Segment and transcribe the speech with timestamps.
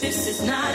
[0.00, 0.73] This is not